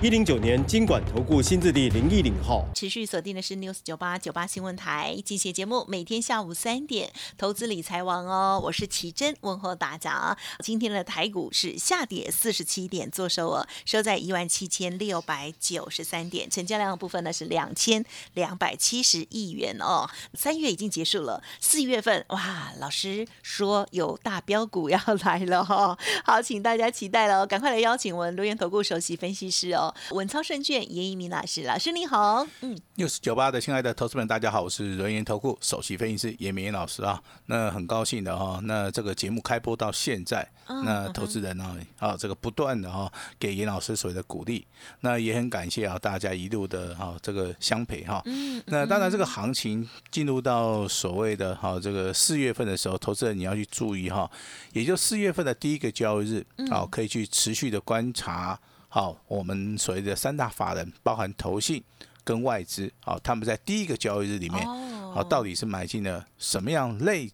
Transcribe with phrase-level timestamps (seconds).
[0.00, 10.38] 一零九年金管投顾新字第零一零号，持续锁定的是 News 九八九八新闻台，进行节目，每天下午三点，投资理财王哦，我是奇珍，问候大家。
[10.60, 20.08] 今天的台股是下跌四十七点，做收哦，收在一万七千六百九十三点，成交量的部分呢是两千两百七十亿元哦。
[20.34, 29.87] 三月已经结束了，四月份哇，老师说有大标股要来了哈，好，请大家期待了，赶快来邀请我们留言投顾首席分析师哦。
[30.10, 44.66] 稳操胜券，严一鸣老师，老师你好，嗯，六十九八的亲爱的投资们，大家好，我是人研投顾首席分析师严明老师啊，那很高兴的哈，那这个节目开播到现在，那投资人呢，啊，这个不断的哈给严老师所谓的鼓励，
[45.00, 54.30] 那也很感谢啊大家一路的哈这个相陪哈，嗯，那当然这个行情进入到所谓的哈这个四月份的时候，投资人你要去注意哈，
[54.72, 58.58] 也就四月份的第一个交易日，好，可以去持续的观察。
[58.90, 61.84] 好，我们所谓的三大法人，包含投信
[62.24, 64.66] 跟外资，好，他们在第一个交易日里面，
[65.12, 67.30] 好，到底是买进了什么样类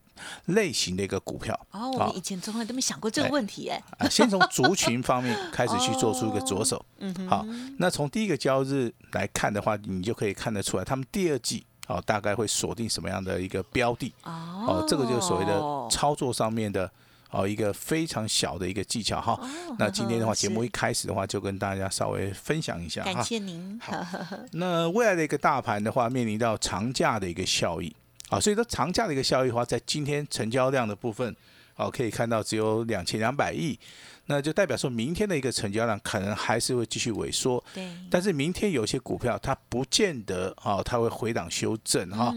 [0.46, 1.58] 类型的一个股票？
[1.70, 3.80] 哦，我们以前从来都没想过这个问题，哎，
[4.10, 6.84] 先从族群方面开始去做出一个着手。
[6.98, 7.46] 嗯，好，
[7.78, 14.12] 那从第一个交易日来看的话，你就可以看得出来，他们第二季，哦，大概会锁定什么样的一个标的？
[14.24, 16.90] 哦，这个就是所谓的操作上面的。
[17.34, 19.38] 哦，一个非常小的一个技巧哈。
[19.78, 23.12] 那今天的话，节目一开始的话，就跟大家稍微分享一下哈。
[23.12, 23.80] 感谢您。
[24.52, 27.94] 那未来的一个大盘的话，面临到长假的一个效益
[28.28, 31.34] 啊，所以说长假的一个效益的话，在今天成交量的部分，
[31.76, 33.78] 哦，可以看到只有两千两百亿。
[34.26, 37.86] 那就代表说明天的一个成交量可能还是会继续萎缩，对。
[38.10, 42.34] 但是明天有些股票它不见得啊，它会回档修正哈。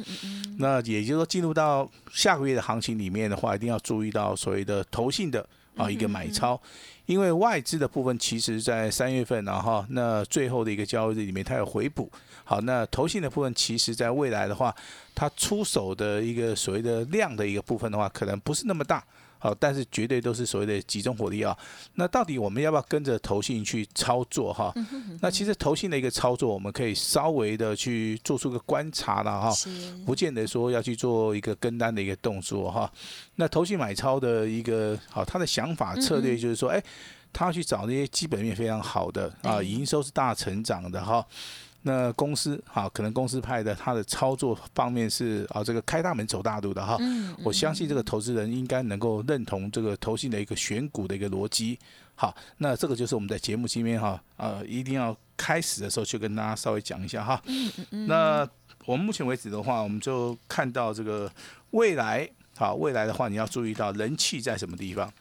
[0.58, 6.62] 那也就是说，进入到下个月的行情里面的话，一定要注意到所谓的投信的啊一个买超，
[7.06, 12.12] 因为外资的部分其实在三月份然后那最后的一个交易日里面它有回补。
[12.44, 14.75] 好，那投信的部分其实在未来的话，
[15.16, 19.02] 它出手的一个所谓的量的一个部分的话，可能不是那么大。
[19.40, 21.58] 好，但是绝对都是所谓的集中火力啊。
[21.96, 24.74] 那到底我们要不要跟着投信去操作哈？
[25.22, 29.53] 那其实投信的一个操作，我们可以稍微的去做出个观察了哈，
[30.06, 32.92] 不见得说要去做一个跟单的一个动作哈。
[33.36, 36.84] 那投信买超的一个好，他的想法策略就是说，哎，
[37.31, 41.25] 他要去找那些基本面非常好的啊，营收是大成长的哈。
[41.88, 46.98] 那公司哈，可能公司派的他的操作方面是啊，这个开大门走大路的哈。
[47.44, 51.80] 我相信这个投资人应该能够认同这个投信的一个选股的一个逻辑。
[52.16, 57.42] 好，那这个就是我们在节目今天哈，呃，一定要开始的时候去跟大家稍微讲一下哈。
[57.90, 58.48] 那
[58.86, 61.31] 我们目前为止的话，我们就看到这个
[61.72, 62.30] 未来。
[62.57, 65.13] 好，未来的话你要注意到人气在什么地方？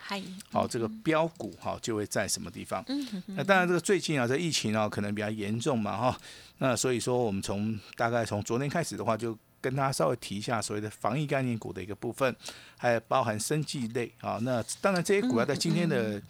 [0.51, 2.83] 好，这个标股哈就会在什么地方？
[2.89, 6.19] 嗯那当然，这个最近啊，这疫情啊可能比较严重嘛哈。
[6.59, 12.35] 那所以说，我们从大概从昨天开始的话，就跟大家稍微提一下所谓的防疫概念股的一个部分，
[12.79, 14.39] 还有包含生技类啊。
[14.41, 16.21] 那当然，这些股要在今天的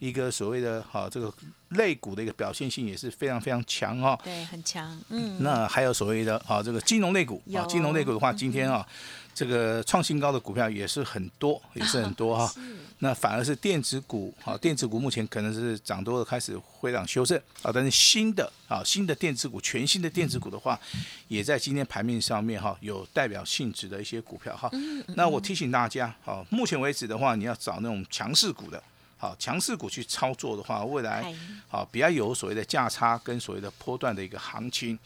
[0.00, 1.32] 一个所谓的哈这个
[1.68, 4.18] 类股的一个表现性也是非常非常强哦。
[4.24, 5.00] 对，很强。
[5.10, 5.36] 嗯。
[5.40, 8.84] 那还有所谓的啊这个金融类股啊，金融类股的话，今天啊。
[9.32, 12.52] 这个创新高的股票也是很多，也是很多哈。
[12.98, 17.70] 那反而是电子股，哈，电子股目前可能是涨多了，开始回档修正啊。
[17.72, 20.78] 但是新的啊，新的电子股，全新的电子股的话，
[21.28, 24.68] 也在今天盘面上面哈，有代表性质的一些股票哈。
[25.14, 28.82] 那我提醒大家，好，目前为止的话，你要找那种强势股的。
[29.20, 31.22] 好，强势股去操作的话，未来
[31.68, 34.98] 好比较有所谓的价差跟所谓的波段的一个行情。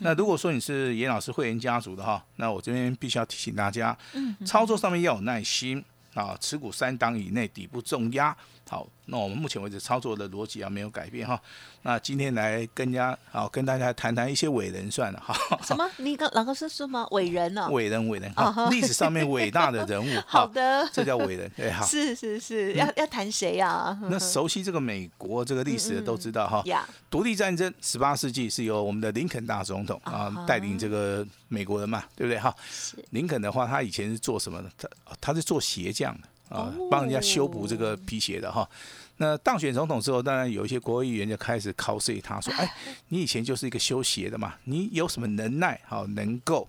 [0.00, 3.96] 那如果说你是严老师会员家族的哈，那我这边必须要提醒大家，
[4.44, 5.82] 操作上面要有耐心
[6.12, 8.36] 啊，持股三档以内，底部重压。
[8.72, 11.38] 好，那我们目前为止操作的逻辑啊没有改变哈。
[11.82, 15.36] 那今天来跟家好跟大家谈谈一些伟人算了哈。
[15.62, 15.86] 什么？
[15.98, 17.06] 你刚老哥是说吗？
[17.10, 17.68] 伟人呢？
[17.70, 20.08] 伟人，伟人啊，历史上面伟大的人物。
[20.26, 21.52] 好的，这叫伟人。
[21.54, 21.84] 对，好。
[21.92, 23.94] 是是是，要要谈谁呀？
[24.08, 26.64] 那熟悉这个美国这个历史的都知道哈。
[27.10, 32.54] 独立战争十八世纪是由我们的林肯大总统啊带领这个美国人嘛，对不对哈？
[33.10, 34.70] 林肯的话，他以前是做什么的？
[34.78, 34.88] 他
[35.20, 36.28] 他是做鞋匠的。
[36.52, 38.68] 啊，帮人家修补这个皮鞋的哈。
[39.16, 42.70] 那当选总统之后，当然有一些国会议员就开始 cos 他说：“哎，
[43.08, 46.68] 你以前就是一个修鞋的嘛，你有什么能耐好能够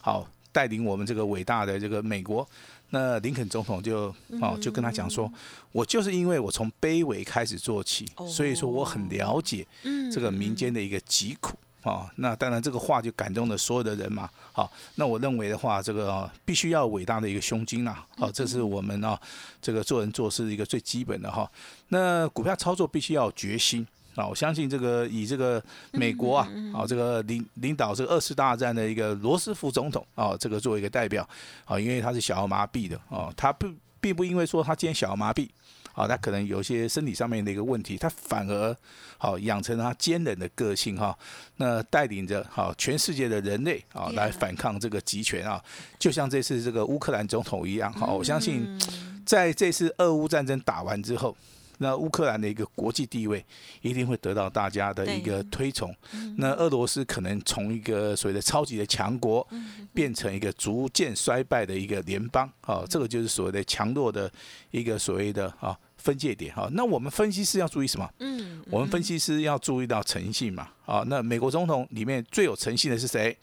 [0.00, 2.48] 好带领我们这个伟大的这个美国？”
[2.90, 5.32] 那林肯总统就哦就跟他讲说
[5.72, 9.66] ：“我就是因为我从卑微开始做起，所以说我很了解
[10.12, 14.28] 这个民间的一个疾苦。”哦，那当然这个话就感动了所有的人嘛。
[14.52, 17.96] 好，那我认为的话，这个必须要伟大的一个胸襟呐。
[18.16, 19.20] 好，这是我们啊
[19.60, 21.50] 这个做人做事一个最基本的哈。
[21.88, 24.26] 那股票操作必须要有决心啊。
[24.26, 31.28] 我相信这个以这个美国啊，啊这个领领导这个二次大战的一个罗斯福总统啊，这个作为一个代表
[31.66, 33.68] 啊，因为他是小儿麻痹的啊，他不
[34.00, 35.48] 并不因为说他今天小儿麻痹。
[35.94, 38.76] 啊，他可能有一些身体上面的一个问题，他反而
[39.16, 41.16] 好养成他坚韧的个性哈。
[41.56, 45.62] 那带领着好全世界的人类啊来反抗这个集权啊，
[45.98, 47.92] 就像这次这个乌克兰总统一样。
[47.92, 48.78] 好，我相信
[49.24, 51.36] 在这次俄乌战争打完之后。
[51.84, 53.44] 那乌克兰的一个国际地位
[53.82, 55.94] 一定会得到大家的一个推崇。
[56.38, 59.46] 那俄罗斯可能从一个所谓的超级的强国，
[59.92, 62.50] 变成一个逐渐衰败的一个联邦。
[62.62, 64.32] 啊，这个就是所谓的强弱的
[64.70, 65.78] 一个所谓的啊。
[66.04, 68.06] 分界点哈，那我们分析师要注意什么？
[68.18, 70.68] 嗯，我们分析师要注意到诚信嘛。
[70.84, 73.34] 啊，那美国总统里面最有诚信的是谁？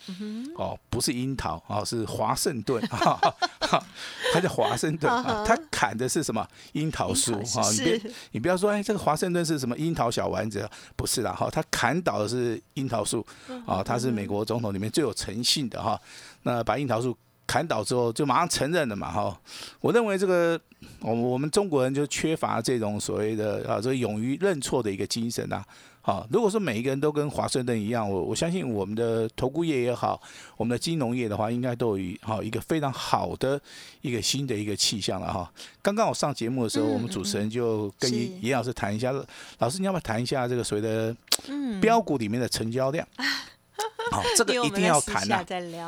[0.56, 2.80] 哦，不是樱桃啊，是华盛顿。
[4.32, 7.68] 他叫华盛顿 啊，他砍的是什么樱桃树哈？
[7.72, 8.02] 你别
[8.34, 10.70] 你不要说，哎，这个华盛顿是什么樱桃小丸子？
[10.96, 13.26] 不是啦，哈，他砍倒的是樱桃树
[13.66, 16.00] 啊，他是美国总统里面最有诚信的哈。
[16.44, 17.18] 那把樱桃树。
[17.52, 19.38] 砍倒之后就马上承认了嘛，哈，
[19.82, 20.58] 我认为这个
[21.02, 25.62] 我我们中国人就缺乏这种所谓的啊，这个勇于认错的一个精神呐，
[26.00, 30.22] 好，如果说每一个人都跟华盛顿一样，我我相信我们的投顾业也好，
[30.56, 33.60] 我们的金融业的话，应该都有好一个非常好的
[34.00, 35.52] 一个新的一个气象了哈。
[35.82, 38.10] 刚刚我上节目的时候，我们主持人就跟
[38.42, 39.14] 严老师谈一下，
[39.60, 41.14] 老师你要不要谈一下这个所谓的
[41.82, 43.06] 标股里面的成交量？
[44.12, 45.44] 好， 这个一定要谈呐！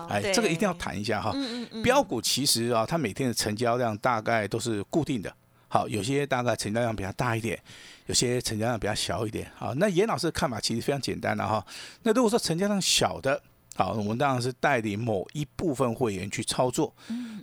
[0.09, 1.31] 哎，这个一定要谈一下哈。
[1.35, 5.31] 嗯嗯嗯标股其实啊，它每天的成交量大概都是固定的。
[5.67, 7.59] 好，有些大概成交量比较大一点，
[8.05, 9.51] 有些成交量比较小一点。
[9.55, 11.65] 好，那严老师的看法其实非常简单的哈。
[12.03, 13.41] 那如果说成交量小的，
[13.75, 16.93] 好，我们当然是带领某一部分会员去操作。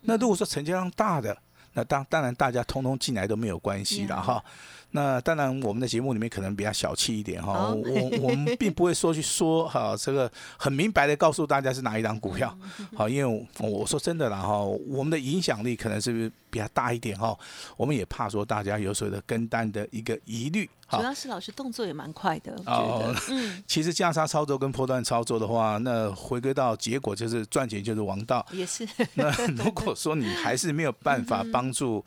[0.05, 1.37] 那如果说成交量大的，
[1.75, 4.43] 那当当然大家通通进来都没有关系的哈。
[4.92, 12.56] 那当然，我们的节目里面可能比较小气一点哈，我我们并不会说去说哈，这个很明白的告诉大家是哪一档股票，
[12.96, 17.37] 好，因为我说真的啦哈，我们的影响力可能是比较大一点哈，
[17.76, 20.69] 我们也怕说大家有所谓的跟单的一个疑虑。
[20.91, 28.44] 主要是老师动作也蛮快的，哦，嗯， 其实价差操作跟波段操作的话，那回归到结果就是赚钱就是王道。
[28.50, 28.85] 也是。
[29.14, 32.05] 那如果说你还是没有办法帮助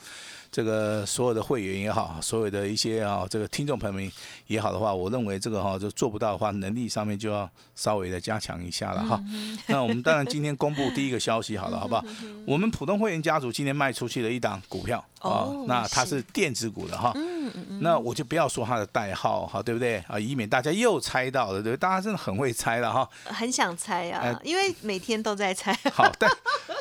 [0.52, 4.12] 这个所有的会员也好，所有的一些啊这个听众朋友们
[4.48, 9.24] 也好的话，我认为这个哈就做不到的话，能力上面就要稍微的加强一下了哈。
[9.68, 12.04] 那我们当然今天公布第一个消息好了，好不好？
[12.46, 17.14] 我们普通会员家族今天卖出去了一档股票啊，那它是电子股的哈。
[17.16, 17.80] 嗯嗯嗯。
[17.82, 18.74] 那我就不要说它。
[18.74, 20.20] 的代号哈，对不对啊？
[20.20, 23.08] 以免大家又猜到了，对，大家真的很会猜了哈。
[23.26, 25.72] 很想猜啊，因为每天都在猜。
[25.94, 26.28] 好，但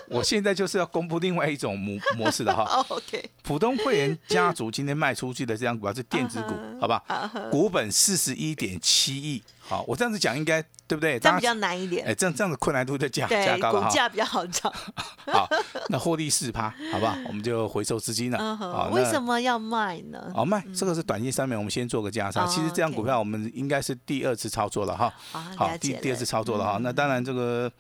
[0.09, 2.65] 我现在就是要公布另外一种模 模式的哈。
[2.89, 7.03] OK，普通会员家族今天卖出去的这张股票是电子股， 好吧？
[7.51, 9.43] 股本四十一点七亿。
[9.61, 11.19] 好，我这样子讲应该对不对？
[11.19, 12.07] 这样比较难一点。
[12.07, 13.73] 哎，这样这样的困难度就加加高。
[13.73, 14.71] 股价比较好涨。
[15.25, 15.49] 好，
[15.89, 17.17] 那获利四趴，好不好？
[17.27, 18.57] 我们就回收资金了。
[18.57, 20.31] 好，为什么要卖呢？
[20.35, 22.47] 好卖，这个是短线上面，我们先做个加仓。
[22.47, 25.11] 其实这张股票我们应该是第二次操作了哈。
[25.57, 26.79] 好，第第二次操作了哈。
[26.83, 27.73] 那当然这个。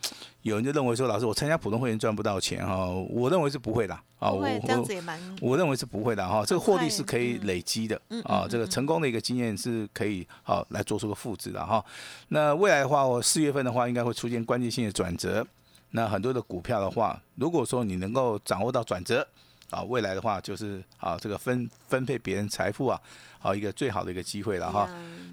[0.42, 11.84] 有人就认为说，老师，我参加普通会员赚不到钱哈，我认为是不会的啊，我这样子也蛮，我认为是不会的哈，这个获利是可以累积的啊，这个成功的一个经验是可以好来做出个复制的哈。
[12.28, 15.46] 那未来的话，我四月份的话应该会出现关键性的转折，
[15.90, 19.26] 那很多的股票的话，如果说你能够掌握到转折
[19.72, 23.00] 啊，未来的话就是啊这个分分配别人财富啊。
[23.42, 24.88] 好一个最好的一个机会了哈。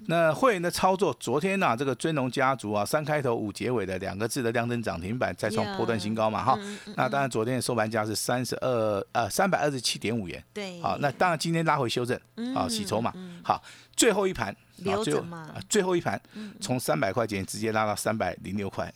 [0.08, 6.58] 那会员的操作，昨天呢，这个尊龙家族啊，三开头五结尾的两个字的亮灯涨停板，再创破断新高嘛哈。
[6.96, 10.42] 那当然，昨天的收盘价是三十二呃三百二十七点五元。
[10.52, 10.80] 对。
[10.80, 12.18] 好，那当然今天拉回修正，
[12.52, 13.14] 啊洗筹嘛。
[13.44, 13.62] 好，
[14.00, 14.56] 最后一盘。
[14.80, 16.18] 留着嘛，最后一盘
[16.58, 18.90] 从三百块钱直接拉到三百零六块，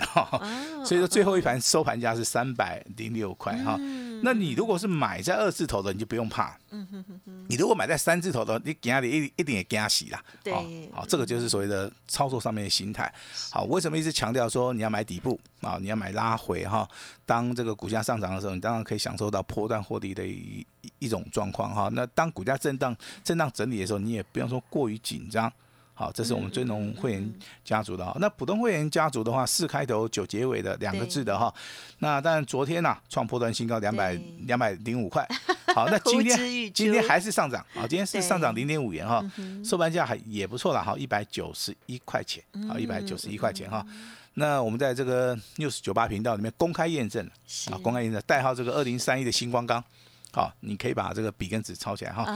[0.83, 3.77] 所以说最后一盘收盘价是三百零六块哈。
[4.23, 6.57] 那你如果是买在二字头的，你就不用怕。
[7.49, 10.25] 你如果买在三字头的，你给你一一点也给他洗啦。
[10.43, 10.55] 对，
[10.91, 13.13] 好，这个就是所谓的操作上面的心态。
[13.51, 15.77] 好，为什么一直强调说你要买底部啊？
[15.79, 16.89] 你要买拉回哈？
[17.27, 20.67] 当这个股价上涨的时候，你当然可以享受到波段获利的一
[20.99, 21.89] 一种状况哈。
[21.93, 25.53] 那当股价震荡震荡整理的时候，你也不用说过于紧张。
[25.97, 27.35] 好，这是我们尊龙会员
[27.65, 28.17] 家族的哈。
[28.19, 31.55] 那普通会员家族的话，四开头九结尾的两个字的哈。
[32.01, 35.25] 那当然昨天呢，创破断新高两百两百零五块。
[35.73, 39.25] 好，那今天今天还是上涨啊，今天是上涨零点五元哈，
[39.65, 43.87] 收盘价还也不错了哈，一百九十一块钱，好，一百九十一块钱哈。
[44.35, 47.25] 那我们在这个六十九八频道里面公开验证
[47.71, 49.83] 啊，公开验证代号这个二零三一的星光钢。
[50.35, 52.27] 好，你可以把这个笔跟纸抄起来哈。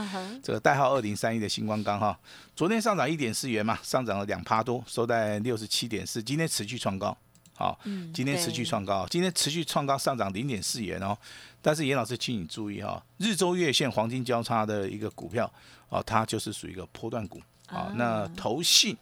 [0.41, 2.17] 这个代号二零三一的星光钢哈，
[2.55, 7.15] 昨天上涨一点四元嘛，上涨了两趴多，收在六十七点四，今天持续创高。
[7.57, 7.77] 好，
[8.13, 11.17] 今天持续创高，今天持续创高，上涨零点四元哦。
[11.61, 15.51] 但是严老师请你注意哈，日周月线黄金交叉的一个股票
[15.89, 17.91] 哦，它就是属于一个波段股啊。
[17.95, 18.95] 那投信。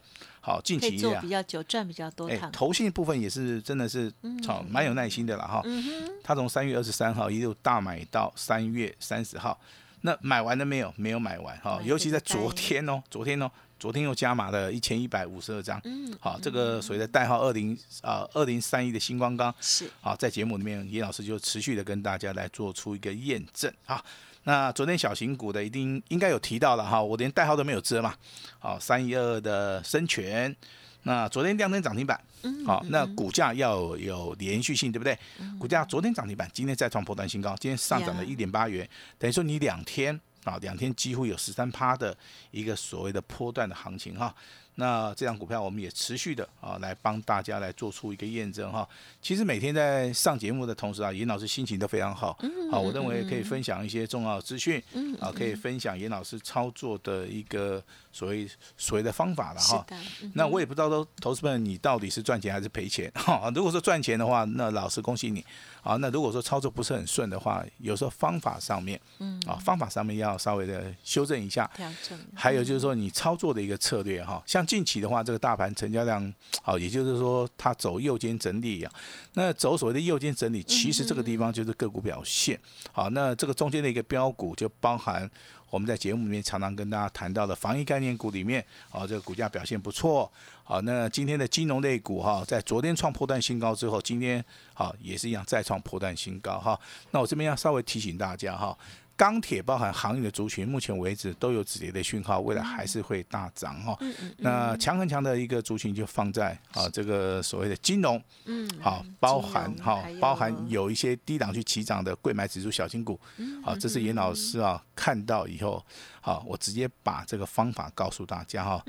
[0.47, 2.29] 好，近期做比较久，赚比较多。
[2.29, 4.09] 哎，投信部分也是真的是，
[4.47, 5.61] 好蛮有耐心的了哈。
[5.65, 9.59] 嗯他从三月二十三号一路大买到三月三十号，
[10.03, 10.93] 那买完了没有？
[10.95, 11.81] 没有买完哈。
[11.83, 15.81] 尤其在昨天哦，昨天哦，昨天又加码了一千一百五十二张。
[15.83, 16.15] 嗯。
[16.17, 19.89] 好，这个所谓的代号二零啊二零三一的星光钢是。
[19.99, 24.01] 好，在节目里面，严老师就持续的跟大家来做出一个验证啊。
[24.47, 28.15] 那昨天小型股的一定应该有提到了哈，我连代号都没有遮嘛。
[28.59, 30.55] 好，三一二的深全，
[31.03, 32.17] 那昨天亮灯涨停板，
[32.65, 35.19] 好，那股价要有连续性，对不对？
[35.59, 38.89] 股价昨天涨停板，今天再创破断新高，今天上涨了一点八元，
[39.19, 42.15] 等于说你两天啊，两天几乎有十三趴的
[42.51, 44.33] 一个所谓的波段的行情哈。
[44.79, 48.87] 那这张股票我们也持续的啊，来帮大家来做出一个验证哈。
[49.21, 52.37] 其实每天在上节目的同时啊，严老师心情都非常好，
[52.71, 54.81] 好，我认为可以分享一些重要资讯，
[55.19, 57.83] 啊，可以分享严老师操作的一个。
[58.09, 59.85] 所谓所谓的方法了哈，
[60.33, 63.51] 那我也不知道说投资们你到底是赚钱还是赔钱哈。
[63.53, 65.45] 如果说赚钱的话，那老师恭喜你
[65.83, 65.97] 啊。
[65.97, 71.69] 那如果说操作不是很顺的话，有时候方法上面，嗯啊，方法上面要稍微的修正一下。
[71.75, 72.17] 调整。
[72.33, 76.31] 还有就是说你操作的一个策略哈，像近期的话，这个大盘成交量
[76.61, 78.91] 好，也就是说它走右肩整理呀。
[79.33, 82.59] 那走所谓的右肩整理，其实这个地方就是个股表现
[82.91, 83.09] 好。
[83.11, 85.27] 那这个中间的一个标股就包含。
[85.69, 90.31] 我们在节目里面常常跟大家谈到的防疫概念股里面，啊，这个股价表现不错。
[90.63, 94.43] 好，那今天的金融类股哈，在昨天创破断新高之后，今天
[94.73, 96.79] 好也是一样再创破断新高哈。
[97.11, 98.77] 那我这边要稍微提醒大家哈。
[99.17, 103.97] 钢铁包含行业的族群，目前为止都有止跌的讯号，未来还是会大涨哈。
[104.37, 113.19] 那强很强的一个族群就放在啊这个所谓的金融，嗯，好，包含哈，包含有一些低档去起涨的贵买指数小金股，
[113.63, 115.83] 好，这是严老师啊看到以后，
[116.21, 118.85] 好，我直接把这个方法告诉大家哈，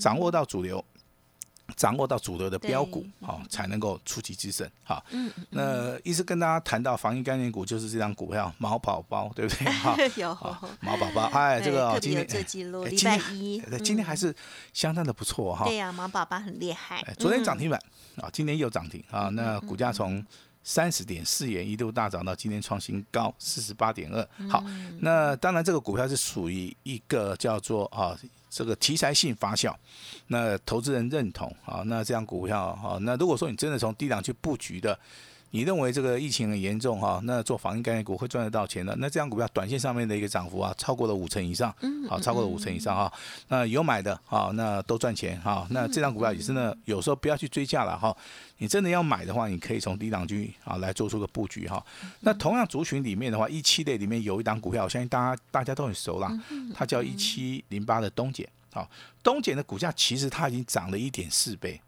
[0.00, 0.84] 掌握到主流。
[1.76, 5.04] 掌握到主流的标股，好才能够出奇制胜，好。
[5.10, 5.30] 嗯。
[5.50, 9.70] 那一直跟大家谈到防疫概念股，就是这张股票毛宝宝，对不对？
[9.72, 9.96] 哈。
[10.16, 10.34] 有。
[10.80, 14.34] 毛宝宝，哎，这个今天这记录，礼拜一，今天还是
[14.72, 15.66] 相当的不错哈。
[15.66, 17.02] 对呀，毛宝宝很厉害。
[17.18, 17.80] 昨天涨停板
[18.16, 19.28] 啊，今天又涨停啊。
[19.28, 20.24] 那股价从
[20.62, 24.28] 三十点四元一度大涨到今天创新高四十八点二。
[24.48, 24.64] 好，
[25.00, 28.18] 那当然这个股票是属于一个叫做啊。
[28.50, 29.74] 这个题材性发酵，
[30.28, 34.98] 那投资人认同啊，那这样股票啊，那如果说你真的从低档去布局的，
[35.50, 41.74] 你认为这个疫情很严重哈，那做防疫概念股会赚得到钱的，那这样股票短线上面的一个涨幅啊，超过了五成以上，
[42.08, 43.12] 好，超过了五成以上哈，
[43.48, 48.14] 那有买的啊，那都赚钱哈，那这张股票也是呢，有时候不要去追价了哈，
[48.58, 51.84] 你真的要买的话，你可以从低档去啊来做出个布局哈。
[52.20, 56.30] 那同样族群里面的话，一七类里面有一档股票，我相信大家大家都很熟啦，
[56.74, 58.46] 它叫一七零八的东碱。
[58.70, 58.86] 好，
[59.22, 61.80] 东碱的股价其实它已经涨了一点四倍。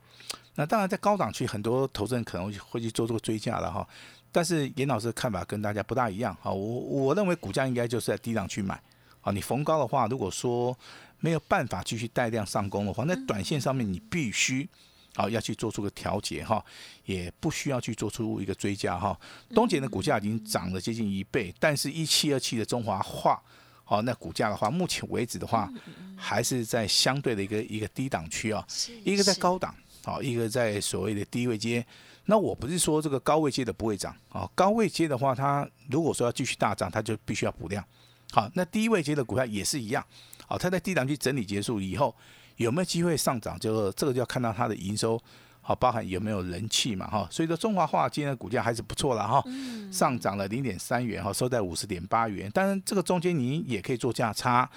[0.54, 3.87] 那当然在高档区，很多投资人可能会去做这个追加了哈。
[4.33, 6.50] 但是严老师的看法跟大家不大一样哈。
[6.50, 8.80] 我我认为股价应该就是在低档去买。
[9.23, 10.76] 啊，你逢高的话，如果说
[11.19, 14.66] 没有办法继续带量上攻的话，那短线上面你必须
[15.14, 16.64] 啊要去做出个调节哈，
[17.04, 19.19] 也不需要去做出一个追加哈。
[19.54, 23.42] 东杰的股价已经涨了接近一倍，但是一七二七的中华化。
[23.85, 25.71] 好，那股价的话，目前为止的话，
[26.16, 28.64] 还是在相对的一个一个低档区啊，
[29.04, 31.85] 一个在高档，好，一个在所谓的低位接。
[32.26, 37.85] 那我不是说这个高位接的不会涨啊，高位接的话，它如果说要继续大涨，它就必须要补量。
[38.30, 40.04] 好，那低位接的股票也是一样，
[40.47, 42.14] 好，它在低档区整理结束以后，
[42.57, 45.21] 有没有机会上涨，就这个就要看到它的营收。
[45.62, 47.07] 好，包含有没有人气嘛？
[47.07, 49.45] 哈，所以说中华化今天的股价还是不错了哈，
[49.92, 52.50] 上涨了零点三元哈，收在五十点八元。
[52.50, 54.69] 当然，这个中间你也可以做价差，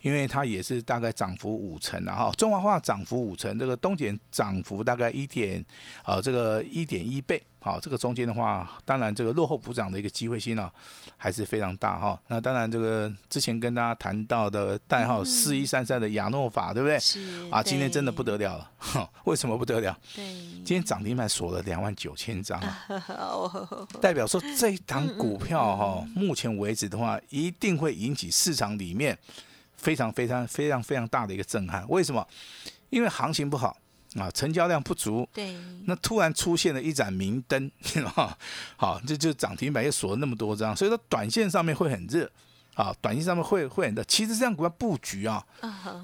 [0.00, 5.64] 因为它也是大概涨幅五成然后中华化涨幅五成，这个东碱涨幅大概一点，
[6.02, 10.70] 啊，这个一点一倍，好，这个中间的话，当然这个落后补涨的一个机会性呢，
[11.16, 12.18] 还是非常大哈。
[12.28, 16.98] 那当然这个之前跟大家谈到的代号四一三三的亚诺法，对不对？
[16.98, 19.96] 是啊，今天真的不得了了， 为什么不得了？
[20.14, 20.24] 对，
[20.64, 29.18] 今天涨停板锁了两万九千张啊，哦， 代表说这一档股票哈，目前为止的话，一定会引起市场里面
[29.80, 31.84] 非常非常非常非常大的一个震撼。
[31.88, 32.26] 为什么？
[32.90, 33.76] 因为行情不好
[34.16, 37.70] 啊，成交量不足，对，那突然出现了一盏明灯，
[38.14, 38.36] 哈，
[38.76, 42.28] 好，这就涨停板又锁了那么多张，所以说短线上面会很热，
[42.74, 44.02] 啊，短线上面会会很热。
[44.04, 45.46] 其实这样股票布局啊，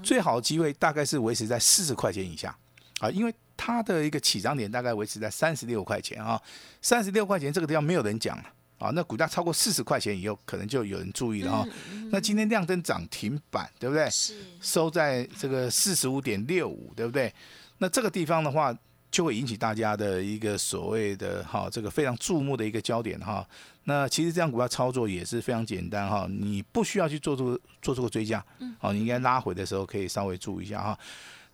[0.03, 2.57] 最好的机会大概是维持在四十块钱以下
[3.01, 6.41] 啊，因为它的一个起涨点大概维持在三十六块钱啊，
[6.81, 8.41] 三十六块钱这个地方没有人讲
[8.79, 11.67] 啊，那股价超过四十块钱以后，可能就有人注意了哈。
[12.11, 14.09] 那今天亮灯涨停板，对不对？
[14.11, 17.33] 是，收在这个四十五点六五，对不对？
[17.79, 18.77] 那这个地方的话，
[19.11, 23.47] 就会引起大家的一个所谓的哈，这个非常注目的一个焦点哈。
[23.85, 28.45] 那其实这样股票操作也是非常简单哈，你不需要去做这个做出个追加，
[28.79, 30.99] 好，你应该拉回的时候可以稍微注意一下哈。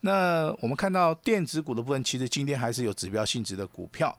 [0.05, 4.17] 那我们看到电子股的部分，其实今天还是有指标性质的股票，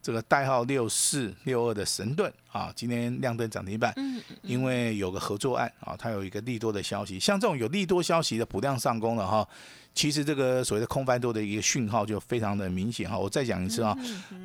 [0.00, 9.46] 这个代号六四六二的神盾啊，今天亮灯涨停板，嗯，因为有个合作案啊，它有一个利多的消息，像这种有利多消息的补量上攻了哈，
[9.94, 13.18] 其实这个所谓的空翻多的一个讯号就非常的明显哈。
[13.18, 13.94] 我再讲一次啊，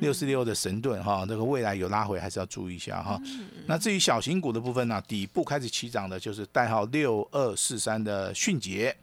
[0.00, 3.18] 六四六的神盾哈，这个未来有拉回还是要注意一下哈。
[3.66, 8.94] 那至于小型股的部分呢，底部开始起涨的就是代号六二四三的迅捷。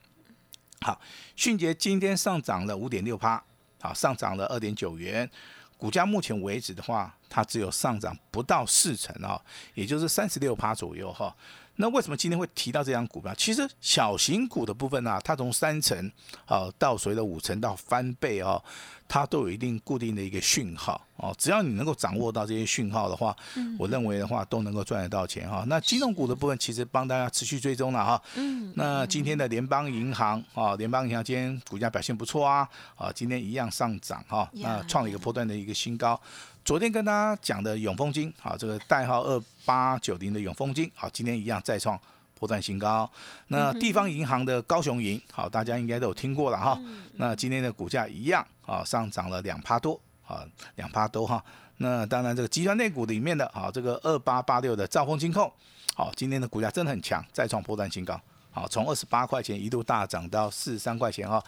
[0.82, 1.00] 好，
[1.36, 3.44] 迅捷今天上涨了五点六趴，
[3.82, 5.30] 好，上涨了二点九元，
[5.78, 9.40] 股价目前为止的话，它只有上涨不到四成啊，
[9.74, 11.36] 也就是三十六趴左右哈。
[11.76, 13.34] 那为什么今天会提到这张股票？
[13.36, 16.12] 其实小型股的部分呢、它从三成
[16.46, 18.62] 啊到所谓的五成到翻倍哦，
[19.10, 21.36] 它都有一定固定的一个讯号哦。
[21.38, 23.36] 只要你能够掌握到这些讯号的话，
[23.78, 25.66] 我认为的话都能够赚得到钱哈。
[25.68, 28.22] 那金融股的部分其实帮大家持续追踪了哈。
[28.36, 36.20] 嗯，那今天的联邦银行啊，联邦银行今天股价表现不错啊，啊，今天一样上涨哈，那创了一个波段的一个新高。
[36.64, 42.00] 昨天跟大家讲的永丰金，啊，这个代号二八九零的永丰金，好，今天一样再创
[42.40, 43.10] 波段新高。
[43.48, 46.80] 那地方银行的高雄银，好，大家应该都有听过了哈。
[47.16, 50.44] 那今天的股价一样啊，上涨了两趴多，啊，
[50.76, 51.44] 两趴多哈。
[51.78, 55.52] 那当然，这个集团内股里面的啊，这个二八八六的兆丰金控，
[55.96, 58.20] 好，今天的股价真的很强，再创波段新高，
[58.52, 61.44] 好，从二十八块钱一度大涨到四十三块钱哈。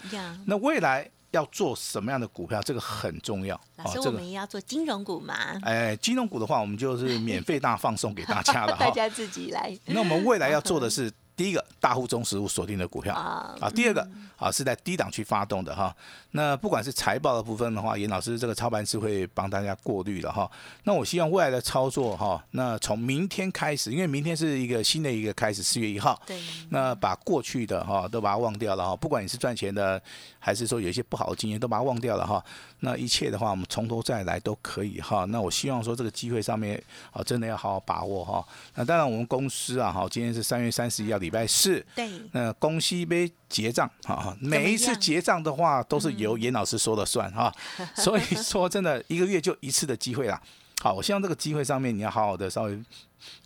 [0.46, 3.60] 那未来要做什么样的股票，这个很重要。
[3.78, 8.86] 老师，这个我们也要做金融股嘛，哎，金融股的话，我们就是免费大放送给大家了哈。
[8.86, 11.12] 大家自己来那我们未来要做的是，
[11.42, 15.92] 第一个大户中实物锁定的股票啊啊，第二个啊是在低档区发动的哈。
[16.34, 20.50] 那不管是财报的部分的话，严老师这个操盘是会帮大家过滤的哈。
[20.84, 26.22] 那我希望未来的操作哈，那从明天开始，因为明天是一个新的一个开始，四月一号。
[26.28, 30.00] 对，那把过去的哈都把它忘掉了哈，不管你是赚钱的，
[30.38, 32.46] 还是说有一些不好的经验，都把它忘掉了哈。
[32.82, 35.26] 那一切的话，我们从头再来都可以哈。
[35.26, 38.46] 那我希望说这个机会上面啊，真的要好好把握哈。
[38.76, 41.84] 那当然我们公司啊，哈，今天是三月三十一号，礼拜四。
[41.96, 47.54] 对，那公司杯结账哈，每一次结账的话都是由严老师说了算哈。
[47.96, 50.42] 所以说真的一个月就一次的机会啦。
[50.82, 52.80] 好，我希望这个机会上面你要好好的稍微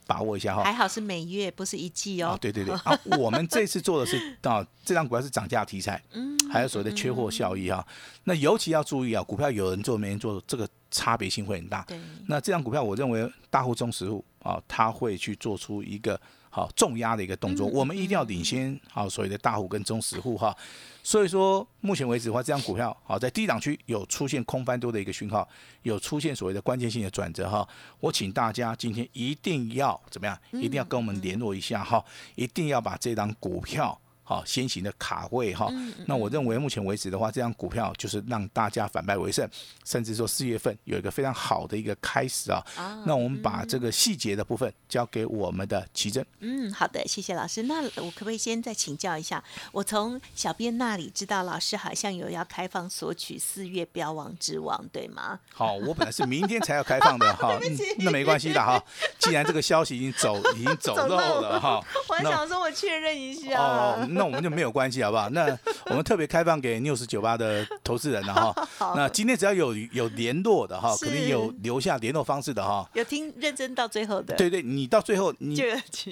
[0.08, 0.64] 把握一下哈。
[0.64, 2.38] 还好是每月，不是一季啊哦，。
[2.40, 7.86] 对对对， 啊，我们这次做的是啊，这张股票是涨价题材，嗯，还有所谓的缺货效益哈。
[8.24, 11.84] 那尤其要注意啊，股票有人做没人做，这个差别性会很大。
[11.86, 16.18] 对，那这张股票，我认为大户中实户啊，他会去做出一个
[16.56, 17.70] 好重压的一个动作。
[17.70, 20.56] 嗯我们一定要领先好所谓的大户跟中实户哈。
[21.04, 25.46] 所以说，目前为止的话，这张股票好在低档区有出现空翻多的一个讯号，
[25.82, 27.68] 有出现所谓的关键性的转折哈。
[28.00, 30.40] 我请大家今天一定要怎么样？
[30.54, 32.02] 一定要跟我们联络一下哈，
[32.36, 34.00] 一定要把这张股票。
[34.28, 35.72] 好，先行的卡位哈，
[36.08, 39.48] 那我认为目前为止的话，这张股票就是让大家反败为胜，
[39.86, 42.60] 甚至说四月份有一个非常好的一个开始啊。
[42.76, 46.26] 啊那我们把这个细节的部分交给我们的奇珍。
[46.40, 47.64] 嗯，好的，谢谢老师。
[47.64, 49.44] 那我可不可以先再请教一下？
[49.72, 55.40] 我从小编那里知道，老师好像有要开放索取四月标王之王，对吗？
[55.54, 58.84] 好，我本来是明天才要开放的哈， 嗯那没关系的哈。
[59.20, 63.62] 既然这个消息已经走已经走漏了哈， 我还想说，我确认一下。
[63.62, 65.30] 哦，那我们就没有关系，好不好？
[65.30, 68.68] 那我们特别开放给 News 九八的投资人了哈。
[68.96, 72.90] 那今天只要有有联络的哈，肯定有留下联络方式的哈。
[72.94, 74.36] 有听认真到最后的。
[74.36, 75.62] 对对，你到最后你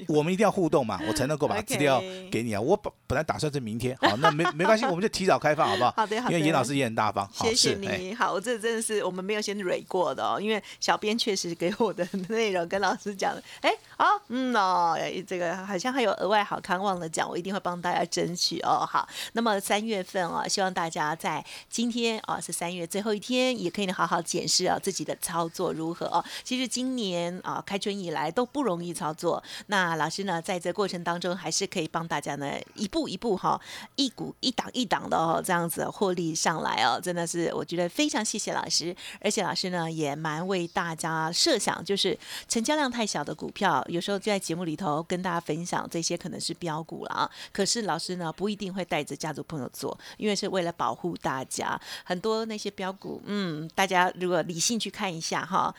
[0.08, 2.62] 我们一定要互动嘛，我才能够把 资料给你啊。
[2.62, 5.94] 我本本来打算是明天，好，那没没关系，我们就提早开放，好不好？
[5.96, 6.34] 好的好的。
[6.34, 18.86] 因为严老师也很大方，谢谢你好，我这真的是我们没有先蕊过的哦，因为小编确实给我的内容跟老师讲的，哎，哦，嗯哦，这个好像还有额外好看，忘了讲，我一定会帮大来争取哦。
[18.86, 26.24] 好，那么三月份啊，希望大家在今天啊是三月最后一天，也可以好好检视啊自己的操作如何哦。
[26.44, 33.60] 其实今年啊开春以来都不容易操作，那老师呢在这过程当中还是可以帮大家呢一步一步哈，
[33.96, 55.74] 一股一档一档的哦这样子获利上来哦，真的是我觉得非常谢谢老师，而且老师呢也蛮为大家设想，就是成交量太小的股票，有时候就在节目里头跟大家分享这些可能是标股了啊，可是老师呢不一定会带着家族朋友做，因为是为了保护大家，很多那些标股，嗯，大家如果理性去看一下哈，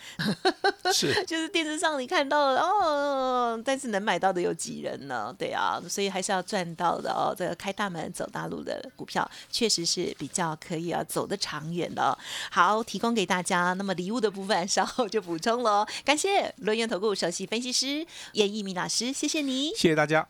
[0.93, 5.35] 是， 就是电视上你看到了哦，但是能买到的有几人呢？
[5.39, 12.17] 对啊，所以还是要赚到的哦，这个开大门走大路的股票确实是比较可以啊走得长远的。
[12.51, 20.29] 好，提供给大家，那么礼物的部分稍后就补充了，感谢轮源投顾首席分析师叶一鸣老师，谢谢你，谢谢大家。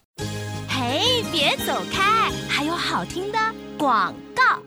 [0.94, 1.02] 哎，
[1.32, 3.38] 别走开，还有好听的
[3.76, 4.14] 广。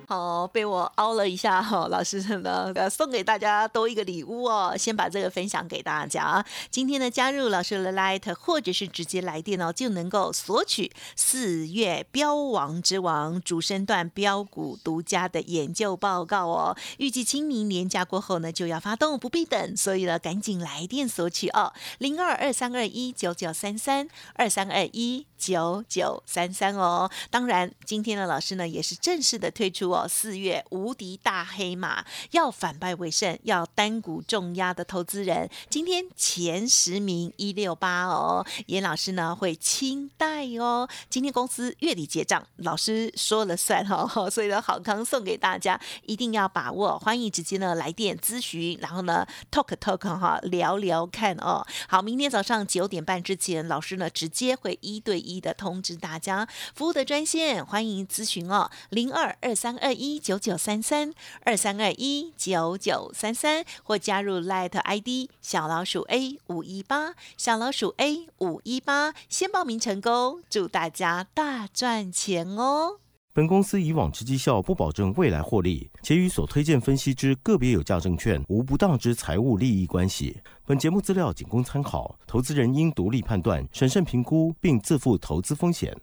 [0.08, 6.45] 好，被我凹了一下哈，老师呢，送给大家多一个礼物哦，先把这个分享给大家啊。
[6.71, 16.77] 今天呢，加入老师的 Light 或者是直接来电哦，就能够索取四月标王之王主升段标股独家的研究报告哦。
[16.99, 27.12] 预计清明年假过后呢，就要发动，不必等，所以呢，赶紧来电索取哦，零二二三二一九九三三二三二一九九三三哦。
[27.30, 30.08] 当然，今天的老师呢，也是正式的推出哦。
[30.08, 40.88] 四月无敌大黑马要反败为胜，要单股重压的投资人，今天前十名一六八哦，严老师呢会清代哦。
[41.10, 47.00] 今天公司月底结账，老师说了算哦， 所以呢好康送给大家，一定要把握。
[47.00, 51.65] 欢迎直接呢来电咨询，然后呢 talk talk 哈聊聊看哦。
[51.88, 59.93] 好，明天早上九点半之前，老师呢直接会一对一的通知大家，服务的专线欢迎咨询哦，零二二三二。
[59.97, 72.99] 一九九三三二三二一九九三三，或加入 Light ID 小老鼠 A 五一八小老鼠 A 五一八，先报名成功，祝大家大赚钱哦！
[73.33, 80.38] 本公司以往之绩效不保证未来获利，且与所推荐分析之个别有价证券无不当之财务利益关系。
[80.65, 85.95] 本节目资料仅供参考，投资人应独立判断、审慎评估，并自负投资风险。